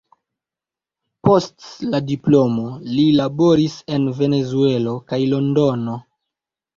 [1.27, 2.63] Post la diplomo
[2.93, 5.99] li laboris en Venezuelo kaj Londono.